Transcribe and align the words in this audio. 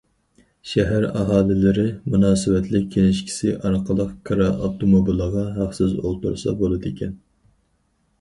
شەھەر 0.69 1.03
ئاھالىلىرى 1.17 1.83
مۇناسىۋەتلىك 2.13 2.87
كىنىشكىسى 2.95 3.53
ئارقىلىق 3.69 4.15
كىرا 4.29 4.47
ئاپتوموبىلىغا 4.55 5.45
ھەقسىز 5.59 5.93
ئولتۇرسا 6.01 6.55
بولىدىكەن. 6.63 7.15